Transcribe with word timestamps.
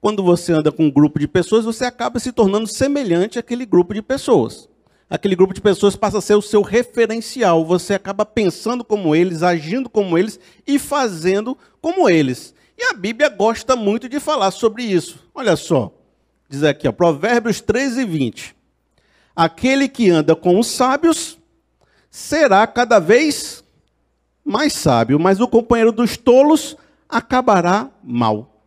quando 0.00 0.22
você 0.22 0.52
anda 0.52 0.70
com 0.70 0.84
um 0.84 0.90
grupo 0.90 1.18
de 1.18 1.26
pessoas, 1.26 1.64
você 1.64 1.84
acaba 1.84 2.18
se 2.20 2.32
tornando 2.32 2.66
semelhante 2.66 3.38
àquele 3.38 3.66
grupo 3.66 3.92
de 3.92 4.02
pessoas. 4.02 4.68
Aquele 5.10 5.34
grupo 5.34 5.54
de 5.54 5.60
pessoas 5.60 5.96
passa 5.96 6.18
a 6.18 6.20
ser 6.20 6.34
o 6.34 6.42
seu 6.42 6.60
referencial. 6.60 7.64
Você 7.64 7.94
acaba 7.94 8.26
pensando 8.26 8.84
como 8.84 9.14
eles, 9.14 9.42
agindo 9.42 9.88
como 9.88 10.18
eles 10.18 10.38
e 10.66 10.78
fazendo 10.78 11.56
como 11.80 12.08
eles. 12.08 12.54
E 12.76 12.84
a 12.84 12.92
Bíblia 12.92 13.28
gosta 13.28 13.74
muito 13.74 14.08
de 14.08 14.20
falar 14.20 14.50
sobre 14.50 14.84
isso. 14.84 15.18
Olha 15.34 15.56
só, 15.56 15.92
diz 16.48 16.62
aqui, 16.62 16.86
ó, 16.86 16.92
Provérbios 16.92 17.60
13, 17.60 18.04
20. 18.04 18.54
Aquele 19.34 19.88
que 19.88 20.10
anda 20.10 20.36
com 20.36 20.58
os 20.58 20.66
sábios 20.66 21.38
será 22.10 22.66
cada 22.66 22.98
vez 22.98 23.64
mais 24.44 24.74
sábio, 24.74 25.18
mas 25.18 25.40
o 25.40 25.48
companheiro 25.48 25.90
dos 25.90 26.16
tolos 26.16 26.76
acabará 27.08 27.90
mal. 28.02 28.57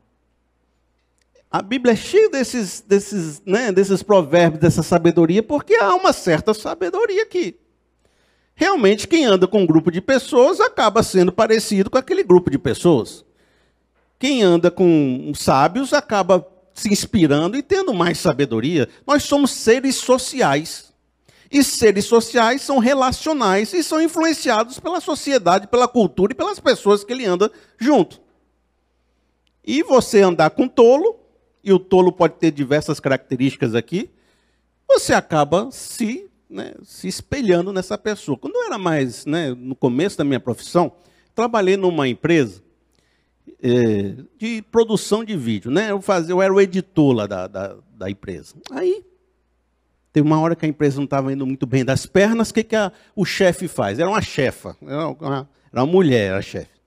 A 1.52 1.62
Bíblia 1.62 1.92
é 1.92 1.98
cheia 1.98 2.30
desses, 2.30 2.80
desses, 2.80 3.42
né, 3.46 3.74
desses 3.74 4.02
provérbios, 4.02 4.62
dessa 4.62 4.82
sabedoria, 4.82 5.44
porque 5.44 5.76
há 5.76 5.94
uma 5.94 6.14
certa 6.14 6.54
sabedoria 6.54 7.24
aqui. 7.24 7.58
Realmente, 8.56 9.06
quem 9.06 9.26
anda 9.26 9.46
com 9.46 9.64
um 9.64 9.66
grupo 9.66 9.92
de 9.92 10.00
pessoas 10.00 10.62
acaba 10.62 11.04
sendo 11.04 11.30
parecido 11.32 11.90
com 11.90 11.98
aquele 11.98 12.24
grupo 12.24 12.50
de 12.50 12.58
pessoas. 12.58 13.26
Quem 14.18 14.42
anda 14.42 14.72
com 14.72 15.34
sábios 15.36 15.94
acaba 15.94 16.48
se 16.74 16.88
inspirando 16.90 17.58
e 17.58 17.62
tendo 17.64 17.94
mais 17.94 18.18
sabedoria. 18.18 18.88
Nós 19.06 19.24
somos 19.24 19.52
seres 19.52 19.96
sociais. 19.96 20.94
E 21.52 21.64
seres 21.66 22.06
sociais 22.06 22.62
são 22.62 22.78
relacionais 22.78 23.74
e 23.74 23.84
são 23.84 24.02
influenciados 24.02 24.80
pela 24.80 25.02
sociedade, 25.02 25.68
pela 25.68 25.88
cultura 25.88 26.32
e 26.32 26.36
pelas 26.36 26.62
pessoas 26.62 27.04
que 27.04 27.12
ele 27.12 27.26
anda 27.26 27.52
junto. 27.78 28.22
E 29.66 29.84
você 29.84 30.22
andar 30.22 30.52
com 30.52 30.66
tolo 30.66 31.21
e 31.64 31.72
o 31.72 31.80
tolo 31.80 32.12
pode 32.12 32.36
ter 32.36 32.52
diversas 32.52 33.00
características 33.00 33.76
aqui, 33.76 34.10
você 34.88 35.14
acaba 35.14 35.70
se, 35.72 36.30
né, 36.50 36.74
se 36.84 37.08
espelhando 37.08 37.72
nessa 37.72 37.98
pessoa. 37.98 38.38
Quando 38.38 38.56
eu 38.56 38.66
era 38.66 38.78
mais, 38.78 39.26
né, 39.26 39.54
no 39.54 39.76
começo 39.76 40.18
da 40.18 40.24
minha 40.24 40.40
profissão, 40.40 40.92
trabalhei 41.34 41.78
numa 41.78 42.08
empresa 42.08 42.62
é, 43.62 44.16
de 44.38 44.62
produção 44.64 45.24
de 45.24 45.38
vídeo. 45.38 45.72
Né? 45.72 45.92
Eu, 45.92 46.02
fazia, 46.02 46.34
eu 46.34 46.42
era 46.42 46.54
o 46.54 46.60
editor 46.60 47.14
lá 47.14 47.28
da, 47.28 47.48
da, 47.48 47.76
da 47.94 48.10
empresa. 48.10 48.56
Aí, 48.72 49.04
teve 50.12 50.28
uma 50.28 50.40
hora 50.40 50.56
que 50.56 50.66
a 50.66 50.70
empresa 50.70 50.98
não 50.98 51.06
estava 51.06 51.32
indo 51.32 51.46
muito 51.46 51.66
bem 51.66 51.86
das 51.86 52.06
pernas, 52.06 52.50
o 52.50 52.54
que, 52.54 52.64
que 52.64 52.76
a, 52.76 52.92
o 53.16 53.24
chefe 53.24 53.68
faz? 53.68 54.00
Era 54.00 54.10
uma 54.10 54.22
chefa, 54.22 54.76
era 54.86 55.08
uma, 55.08 55.50
era 55.72 55.84
uma 55.84 55.86
mulher, 55.86 56.34
a 56.34 56.42
chefe. 56.42 56.81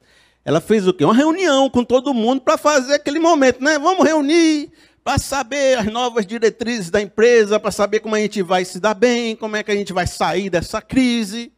Ela 0.45 0.61
fez 0.61 0.87
o 0.87 0.93
quê? 0.93 1.05
Uma 1.05 1.15
reunião 1.15 1.71
com 1.71 1.83
todo 1.83 2.13
mundo 2.13 2.43
para 2.43 2.59
fazer 2.59 2.95
aquele 2.95 3.19
momento, 3.19 3.65
né? 3.65 3.79
Vamos 3.79 4.05
reunir 4.07 4.71
para 5.03 5.19
saber 5.19 5.79
as 5.79 5.87
novas 5.87 6.27
diretrizes 6.27 6.91
da 6.91 7.01
empresa, 7.01 7.59
para 7.59 7.71
saber 7.71 8.01
como 8.01 8.15
a 8.15 8.19
gente 8.19 8.43
vai 8.43 8.65
se 8.65 8.79
dar 8.79 8.95
bem, 8.95 9.35
como 9.37 9.57
é 9.57 9.63
que 9.63 9.71
a 9.71 9.75
gente 9.75 9.93
vai 9.93 10.07
sair 10.07 10.51
dessa 10.51 10.83
crise. 10.83 11.51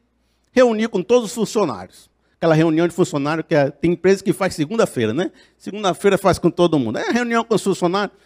Reunir 0.53 0.89
com 0.89 1.03
todos 1.03 1.31
os 1.31 1.35
funcionários. 1.35 2.09
Aquela 2.37 2.55
reunião 2.55 2.87
de 2.87 2.95
funcionário 2.95 3.43
que 3.43 3.55
é, 3.55 3.71
tem 3.71 3.93
empresa 3.93 4.23
que 4.23 4.33
faz 4.33 4.55
segunda-feira, 4.55 5.13
né? 5.13 5.33
Segunda-feira 5.59 6.17
faz 6.17 6.39
com 6.39 6.51
todo 6.51 6.79
mundo. 6.79 6.99
É 6.99 7.09
a 7.09 7.13
reunião 7.13 7.43
com 7.43 7.55
os 7.55 7.63
funcionários. 7.63 8.17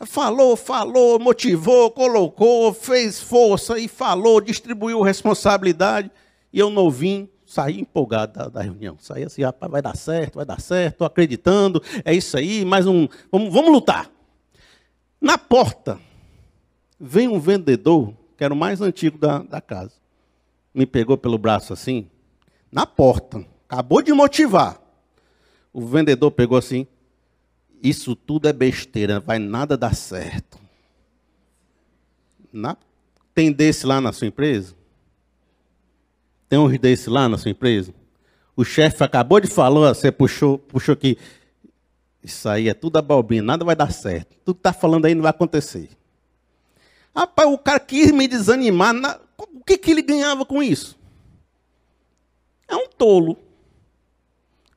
Falou, 0.00 0.56
falou, 0.56 1.18
motivou, 1.18 1.90
colocou, 1.90 2.72
fez 2.74 3.20
força 3.20 3.78
e 3.78 3.88
falou, 3.88 4.40
distribuiu 4.40 5.00
responsabilidade. 5.02 6.10
E 6.52 6.58
eu 6.58 6.68
novinho, 6.68 7.28
saí 7.54 7.80
empolgado 7.80 8.32
da, 8.32 8.48
da, 8.48 8.60
reunião. 8.60 8.96
Saí 8.98 9.22
assim, 9.22 9.42
rapaz, 9.42 9.70
vai 9.70 9.80
dar 9.80 9.96
certo, 9.96 10.36
vai 10.36 10.44
dar 10.44 10.60
certo, 10.60 10.94
estou 10.94 11.06
acreditando, 11.06 11.80
é 12.04 12.12
isso 12.12 12.36
aí, 12.36 12.64
mais 12.64 12.84
um. 12.86 13.06
Vamos, 13.30 13.52
vamos 13.52 13.70
lutar. 13.70 14.10
Na 15.20 15.38
porta, 15.38 16.00
vem 16.98 17.28
um 17.28 17.38
vendedor, 17.38 18.12
que 18.36 18.42
era 18.42 18.52
o 18.52 18.56
mais 18.56 18.80
antigo 18.80 19.16
da, 19.16 19.38
da 19.38 19.60
casa. 19.60 19.92
Me 20.74 20.84
pegou 20.84 21.16
pelo 21.16 21.38
braço 21.38 21.72
assim, 21.72 22.08
na 22.72 22.84
porta, 22.84 23.46
acabou 23.68 24.02
de 24.02 24.12
motivar. 24.12 24.80
O 25.72 25.80
vendedor 25.86 26.32
pegou 26.32 26.58
assim, 26.58 26.88
isso 27.80 28.16
tudo 28.16 28.48
é 28.48 28.52
besteira, 28.52 29.20
vai 29.20 29.38
nada 29.38 29.76
dar 29.76 29.94
certo. 29.94 30.58
Na, 32.52 32.76
tem 33.32 33.52
desse 33.52 33.86
lá 33.86 34.00
na 34.00 34.12
sua 34.12 34.26
empresa? 34.26 34.74
Tem 36.54 36.58
uns 36.60 36.78
desse 36.78 37.10
lá 37.10 37.28
na 37.28 37.36
sua 37.36 37.50
empresa? 37.50 37.92
O 38.54 38.62
chefe 38.64 39.02
acabou 39.02 39.40
de 39.40 39.48
falar, 39.48 39.92
você 39.92 40.12
puxou, 40.12 40.56
puxou 40.56 40.94
que 40.94 41.18
isso 42.22 42.48
aí 42.48 42.68
é 42.68 42.74
tudo 42.74 42.96
abobrinha, 42.96 43.42
nada 43.42 43.64
vai 43.64 43.74
dar 43.74 43.90
certo. 43.90 44.36
Tudo 44.44 44.54
que 44.54 44.60
está 44.60 44.72
falando 44.72 45.06
aí 45.06 45.16
não 45.16 45.22
vai 45.22 45.30
acontecer. 45.30 45.88
Rapaz, 47.12 47.48
o 47.48 47.58
cara 47.58 47.80
quis 47.80 48.12
me 48.12 48.28
desanimar. 48.28 48.92
Na... 48.92 49.18
O 49.36 49.64
que, 49.64 49.76
que 49.76 49.90
ele 49.90 50.00
ganhava 50.00 50.46
com 50.46 50.62
isso? 50.62 50.96
É 52.68 52.76
um 52.76 52.86
tolo. 52.86 53.36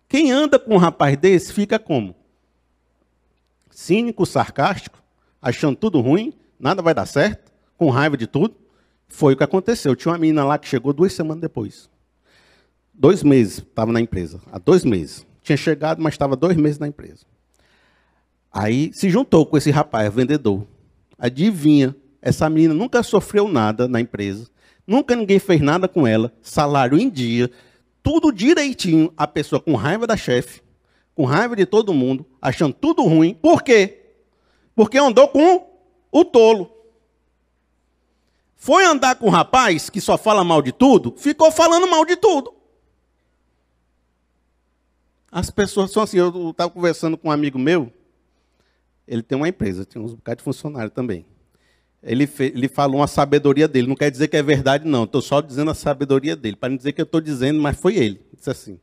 Quem 0.10 0.32
anda 0.32 0.58
com 0.58 0.74
um 0.74 0.80
rapaz 0.80 1.16
desse 1.16 1.54
fica 1.54 1.78
como? 1.78 2.16
Cínico, 3.70 4.26
sarcástico, 4.26 4.98
achando 5.40 5.78
tudo 5.78 6.02
ruim, 6.02 6.34
nada 6.60 6.82
vai 6.82 6.96
dar 6.96 7.06
certo, 7.06 7.52
com 7.78 7.92
raiva 7.92 8.18
de 8.18 8.26
tudo. 8.26 8.56
Foi 9.08 9.34
o 9.34 9.38
que 9.38 9.44
aconteceu. 9.44 9.96
Tinha 9.96 10.12
uma 10.12 10.18
menina 10.18 10.44
lá 10.44 10.58
que 10.58 10.68
chegou 10.68 10.94
duas 10.94 11.14
semanas 11.14 11.42
depois. 11.42 11.90
Dois 12.94 13.24
meses 13.24 13.60
estava 13.60 13.92
na 13.92 14.02
empresa. 14.02 14.42
Há 14.52 14.58
dois 14.58 14.84
meses. 14.84 15.26
Tinha 15.42 15.58
chegado, 15.58 16.02
mas 16.02 16.14
estava 16.14 16.36
dois 16.36 16.58
meses 16.58 16.80
na 16.80 16.88
empresa. 16.88 17.26
Aí 18.52 18.92
se 18.94 19.10
juntou 19.10 19.46
com 19.46 19.58
esse 19.58 19.72
rapaz, 19.72 20.14
vendedor. 20.14 20.66
Adivinha, 21.18 21.96
essa 22.22 22.50
menina 22.50 22.74
nunca 22.74 23.04
sofreu 23.04 23.48
nada 23.48 23.88
na 23.88 24.02
empresa. 24.02 24.50
Nunca 24.86 25.16
ninguém 25.16 25.40
fez 25.40 25.62
nada 25.62 25.88
com 25.88 26.08
ela. 26.08 26.34
Salário 26.42 26.98
em 26.98 27.10
dia. 27.10 27.52
Tudo 28.02 28.32
direitinho. 28.32 29.14
A 29.16 29.28
pessoa 29.28 29.60
com 29.60 29.76
raiva 29.76 30.08
da 30.08 30.18
chefe. 30.18 30.62
Com 31.14 31.26
raiva 31.26 31.56
de 31.56 31.66
todo 31.66 31.94
mundo. 31.94 32.26
Achando 32.42 32.74
tudo 32.74 33.04
ruim. 33.04 33.34
Por 33.34 33.64
quê? 33.64 34.16
Porque 34.76 34.98
andou 34.98 35.28
com 35.28 35.68
o 36.12 36.26
tolo. 36.26 36.72
Foi 38.58 38.84
andar 38.84 39.16
com 39.16 39.28
um 39.28 39.30
rapaz 39.30 39.90
que 39.90 40.02
só 40.02 40.18
fala 40.18 40.44
mal 40.44 40.62
de 40.64 40.72
tudo, 40.72 41.14
ficou 41.16 41.52
falando 41.52 41.88
mal 41.88 42.04
de 42.04 42.16
tudo. 42.16 42.54
As 45.32 45.52
pessoas 45.52 45.92
são 45.92 46.02
assim, 46.02 46.18
eu 46.18 46.50
estava 46.50 46.70
conversando 46.72 47.18
com 47.18 47.28
um 47.28 47.32
amigo 47.32 47.60
meu, 47.60 47.94
ele 49.08 49.22
tem 49.22 49.38
uma 49.38 49.48
empresa, 49.48 49.86
tem 49.86 50.02
uns 50.02 50.14
bocados 50.14 50.42
de 50.42 50.44
funcionário 50.44 50.90
também. 50.90 51.26
Ele, 52.02 52.30
ele 52.40 52.68
falou 52.68 52.98
uma 53.02 53.08
sabedoria 53.08 53.68
dele, 53.68 53.88
não 53.88 53.96
quer 53.96 54.10
dizer 54.10 54.28
que 54.28 54.38
é 54.38 54.42
verdade, 54.42 54.88
não, 54.88 55.04
estou 55.04 55.22
só 55.22 55.40
dizendo 55.40 55.70
a 55.70 55.76
sabedoria 55.76 56.36
dele, 56.36 56.56
para 56.56 56.70
não 56.70 56.78
dizer 56.78 56.94
que 56.94 57.02
eu 57.02 57.06
estou 57.06 57.22
dizendo, 57.22 57.62
mas 57.62 57.80
foi 57.80 57.96
ele. 57.96 58.16
Ele 58.16 58.38
disse 58.38 58.50
assim: 58.50 58.80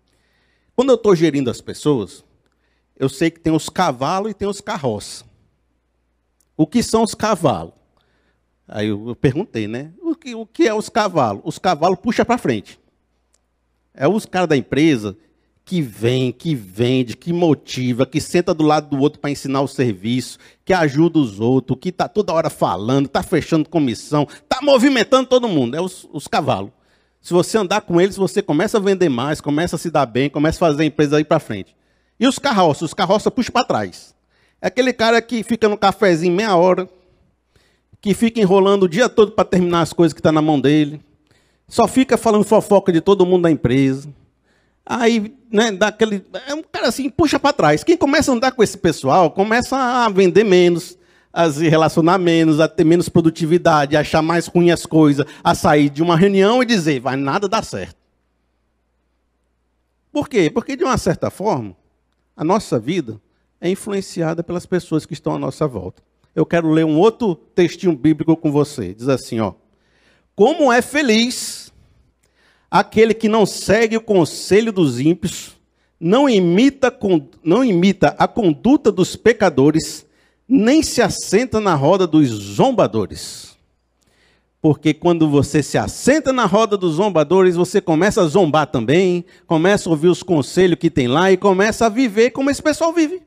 quando 0.76 0.90
eu 0.90 0.96
estou 0.96 1.16
gerindo 1.16 1.50
as 1.50 1.60
pessoas, 1.60 2.24
eu 2.96 3.08
sei 3.08 3.30
que 3.30 3.40
tem 3.40 3.52
os 3.52 3.68
cavalos 3.68 4.30
e 4.30 4.34
tem 4.34 4.46
os 4.46 4.60
carroças. 4.60 5.24
O 6.56 6.66
que 6.66 6.82
são 6.82 7.02
os 7.02 7.14
cavalos? 7.14 7.74
Aí 8.66 8.88
eu, 8.88 9.14
perguntei, 9.14 9.68
né? 9.68 9.92
O 10.02 10.14
que, 10.14 10.34
o 10.34 10.46
que 10.46 10.66
é 10.66 10.74
os 10.74 10.88
cavalos? 10.88 11.42
Os 11.44 11.58
cavalos 11.58 11.98
puxam 11.98 12.24
para 12.24 12.38
frente. 12.38 12.78
É 13.92 14.08
os 14.08 14.26
caras 14.26 14.48
da 14.48 14.56
empresa 14.56 15.16
que 15.64 15.80
vem, 15.80 16.30
que 16.30 16.54
vende, 16.54 17.16
que 17.16 17.32
motiva, 17.32 18.04
que 18.04 18.20
senta 18.20 18.52
do 18.52 18.64
lado 18.64 18.90
do 18.90 19.02
outro 19.02 19.18
para 19.18 19.30
ensinar 19.30 19.62
o 19.62 19.68
serviço, 19.68 20.38
que 20.64 20.74
ajuda 20.74 21.18
os 21.18 21.40
outros, 21.40 21.78
que 21.80 21.88
está 21.88 22.06
toda 22.06 22.32
hora 22.32 22.50
falando, 22.50 23.06
está 23.06 23.22
fechando 23.22 23.68
comissão, 23.68 24.26
está 24.30 24.60
movimentando 24.62 25.28
todo 25.28 25.48
mundo. 25.48 25.76
É 25.76 25.80
os, 25.80 26.06
os 26.12 26.26
cavalos. 26.26 26.70
Se 27.20 27.32
você 27.32 27.56
andar 27.56 27.80
com 27.80 27.98
eles, 27.98 28.16
você 28.16 28.42
começa 28.42 28.76
a 28.76 28.80
vender 28.80 29.08
mais, 29.08 29.40
começa 29.40 29.76
a 29.76 29.78
se 29.78 29.90
dar 29.90 30.04
bem, 30.04 30.28
começa 30.28 30.58
a 30.58 30.68
fazer 30.68 30.82
a 30.82 30.86
empresa 30.86 31.20
ir 31.20 31.24
para 31.24 31.40
frente. 31.40 31.74
E 32.20 32.26
os 32.26 32.38
carroças? 32.38 32.82
Os 32.82 32.94
carroças 32.94 33.32
puxam 33.32 33.52
para 33.52 33.64
trás. 33.64 34.14
É 34.60 34.66
aquele 34.66 34.92
cara 34.92 35.22
que 35.22 35.42
fica 35.42 35.66
no 35.68 35.78
cafezinho 35.78 36.34
meia 36.34 36.54
hora, 36.54 36.88
que 38.04 38.12
fica 38.12 38.38
enrolando 38.38 38.82
o 38.82 38.88
dia 38.88 39.08
todo 39.08 39.32
para 39.32 39.46
terminar 39.46 39.80
as 39.80 39.94
coisas 39.94 40.12
que 40.12 40.20
estão 40.20 40.28
tá 40.28 40.34
na 40.34 40.42
mão 40.42 40.60
dele, 40.60 41.00
só 41.66 41.88
fica 41.88 42.18
falando 42.18 42.44
fofoca 42.44 42.92
de 42.92 43.00
todo 43.00 43.24
mundo 43.24 43.44
da 43.44 43.50
empresa. 43.50 44.06
Aí, 44.84 45.34
né, 45.50 45.72
dá 45.72 45.88
aquele. 45.88 46.22
É 46.46 46.52
um 46.52 46.62
cara 46.62 46.88
assim, 46.88 47.08
puxa 47.08 47.40
para 47.40 47.54
trás. 47.54 47.82
Quem 47.82 47.96
começa 47.96 48.30
a 48.30 48.34
andar 48.34 48.52
com 48.52 48.62
esse 48.62 48.76
pessoal 48.76 49.30
começa 49.30 49.74
a 49.74 50.06
vender 50.10 50.44
menos, 50.44 50.98
a 51.32 51.50
se 51.50 51.66
relacionar 51.66 52.18
menos, 52.18 52.60
a 52.60 52.68
ter 52.68 52.84
menos 52.84 53.08
produtividade, 53.08 53.96
a 53.96 54.00
achar 54.00 54.20
mais 54.20 54.48
ruim 54.48 54.70
as 54.70 54.84
coisas, 54.84 55.24
a 55.42 55.54
sair 55.54 55.88
de 55.88 56.02
uma 56.02 56.14
reunião 56.14 56.62
e 56.62 56.66
dizer, 56.66 57.00
vai 57.00 57.16
nada 57.16 57.48
dar 57.48 57.64
certo. 57.64 57.96
Por 60.12 60.28
quê? 60.28 60.50
Porque, 60.50 60.76
de 60.76 60.84
uma 60.84 60.98
certa 60.98 61.30
forma, 61.30 61.74
a 62.36 62.44
nossa 62.44 62.78
vida 62.78 63.18
é 63.62 63.70
influenciada 63.70 64.44
pelas 64.44 64.66
pessoas 64.66 65.06
que 65.06 65.14
estão 65.14 65.34
à 65.34 65.38
nossa 65.38 65.66
volta 65.66 66.02
eu 66.34 66.44
quero 66.44 66.70
ler 66.70 66.84
um 66.84 66.98
outro 66.98 67.34
textinho 67.34 67.94
bíblico 67.94 68.36
com 68.36 68.50
você. 68.50 68.94
Diz 68.94 69.08
assim, 69.08 69.40
ó: 69.40 69.54
Como 70.34 70.72
é 70.72 70.82
feliz 70.82 71.72
aquele 72.70 73.14
que 73.14 73.28
não 73.28 73.46
segue 73.46 73.96
o 73.96 74.00
conselho 74.00 74.72
dos 74.72 74.98
ímpios, 74.98 75.52
não 76.00 76.28
imita, 76.28 76.92
não 77.42 77.64
imita 77.64 78.16
a 78.18 78.26
conduta 78.26 78.90
dos 78.90 79.14
pecadores, 79.14 80.04
nem 80.48 80.82
se 80.82 81.00
assenta 81.00 81.60
na 81.60 81.74
roda 81.74 82.06
dos 82.06 82.28
zombadores. 82.28 83.54
Porque 84.60 84.94
quando 84.94 85.28
você 85.28 85.62
se 85.62 85.78
assenta 85.78 86.32
na 86.32 86.46
roda 86.46 86.76
dos 86.76 86.94
zombadores, 86.94 87.54
você 87.54 87.80
começa 87.80 88.22
a 88.22 88.26
zombar 88.26 88.66
também, 88.66 89.24
começa 89.46 89.88
a 89.88 89.92
ouvir 89.92 90.08
os 90.08 90.22
conselhos 90.22 90.78
que 90.78 90.90
tem 90.90 91.06
lá 91.06 91.30
e 91.30 91.36
começa 91.36 91.86
a 91.86 91.90
viver 91.90 92.30
como 92.30 92.50
esse 92.50 92.62
pessoal 92.62 92.92
vive. 92.92 93.22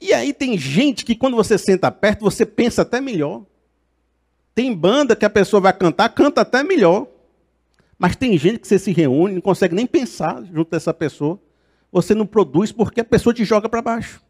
E 0.00 0.12
aí 0.12 0.32
tem 0.32 0.56
gente 0.56 1.04
que 1.04 1.14
quando 1.14 1.36
você 1.36 1.58
senta 1.58 1.90
perto, 1.90 2.22
você 2.22 2.46
pensa 2.46 2.82
até 2.82 3.00
melhor. 3.00 3.44
Tem 4.54 4.74
banda 4.74 5.16
que 5.16 5.24
a 5.24 5.30
pessoa 5.30 5.60
vai 5.60 5.72
cantar, 5.72 6.08
canta 6.10 6.40
até 6.40 6.62
melhor. 6.62 7.06
Mas 7.98 8.14
tem 8.14 8.38
gente 8.38 8.60
que 8.60 8.68
você 8.68 8.78
se 8.78 8.92
reúne, 8.92 9.34
não 9.34 9.40
consegue 9.40 9.74
nem 9.74 9.86
pensar 9.86 10.44
junto 10.44 10.70
dessa 10.70 10.94
pessoa. 10.94 11.40
Você 11.90 12.14
não 12.14 12.26
produz 12.26 12.70
porque 12.70 13.00
a 13.00 13.04
pessoa 13.04 13.34
te 13.34 13.44
joga 13.44 13.68
para 13.68 13.82
baixo. 13.82 14.22